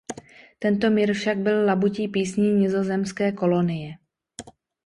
[0.59, 3.97] Tento mír však byl labutí písní nizozemské kolonie.